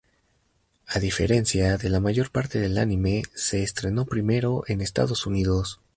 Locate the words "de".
1.77-1.89